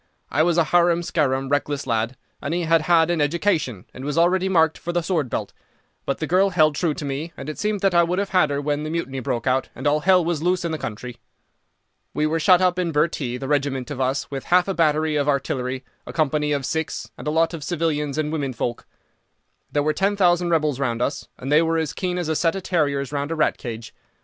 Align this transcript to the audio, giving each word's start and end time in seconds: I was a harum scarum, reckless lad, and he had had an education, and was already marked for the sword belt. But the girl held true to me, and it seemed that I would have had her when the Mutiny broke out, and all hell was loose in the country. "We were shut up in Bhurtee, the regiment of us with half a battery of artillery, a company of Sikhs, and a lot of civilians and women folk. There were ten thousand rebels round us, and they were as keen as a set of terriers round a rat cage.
I 0.31 0.41
was 0.41 0.57
a 0.57 0.63
harum 0.63 1.03
scarum, 1.03 1.47
reckless 1.49 1.85
lad, 1.85 2.17
and 2.41 2.55
he 2.55 2.61
had 2.61 2.81
had 2.81 3.11
an 3.11 3.21
education, 3.21 3.85
and 3.93 4.03
was 4.03 4.17
already 4.17 4.49
marked 4.49 4.79
for 4.79 4.91
the 4.91 5.03
sword 5.03 5.29
belt. 5.29 5.53
But 6.07 6.17
the 6.17 6.25
girl 6.25 6.49
held 6.49 6.73
true 6.73 6.95
to 6.95 7.05
me, 7.05 7.33
and 7.37 7.47
it 7.47 7.59
seemed 7.59 7.81
that 7.81 7.93
I 7.93 8.01
would 8.01 8.17
have 8.17 8.29
had 8.29 8.49
her 8.49 8.59
when 8.59 8.81
the 8.81 8.89
Mutiny 8.89 9.19
broke 9.19 9.45
out, 9.45 9.69
and 9.75 9.85
all 9.85 9.99
hell 9.99 10.25
was 10.25 10.41
loose 10.41 10.65
in 10.65 10.71
the 10.71 10.79
country. 10.79 11.17
"We 12.15 12.25
were 12.25 12.39
shut 12.39 12.61
up 12.61 12.79
in 12.79 12.91
Bhurtee, 12.91 13.37
the 13.37 13.47
regiment 13.47 13.91
of 13.91 14.01
us 14.01 14.31
with 14.31 14.45
half 14.45 14.67
a 14.67 14.73
battery 14.73 15.15
of 15.17 15.29
artillery, 15.29 15.85
a 16.07 16.13
company 16.13 16.51
of 16.51 16.65
Sikhs, 16.65 17.11
and 17.15 17.27
a 17.27 17.29
lot 17.29 17.53
of 17.53 17.63
civilians 17.63 18.17
and 18.17 18.31
women 18.33 18.53
folk. 18.53 18.87
There 19.71 19.83
were 19.83 19.93
ten 19.93 20.15
thousand 20.17 20.49
rebels 20.49 20.79
round 20.79 21.03
us, 21.03 21.27
and 21.37 21.51
they 21.51 21.61
were 21.61 21.77
as 21.77 21.93
keen 21.93 22.17
as 22.17 22.27
a 22.27 22.35
set 22.35 22.55
of 22.55 22.63
terriers 22.63 23.11
round 23.11 23.29
a 23.29 23.35
rat 23.35 23.59
cage. 23.59 23.93